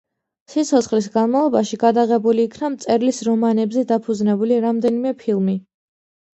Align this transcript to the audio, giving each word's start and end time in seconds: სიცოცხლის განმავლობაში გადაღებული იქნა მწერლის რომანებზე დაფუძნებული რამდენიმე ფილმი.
სიცოცხლის 0.51 1.09
განმავლობაში 1.17 1.79
გადაღებული 1.83 2.47
იქნა 2.49 2.73
მწერლის 2.77 3.21
რომანებზე 3.29 3.87
დაფუძნებული 3.95 4.61
რამდენიმე 4.67 5.17
ფილმი. 5.25 5.59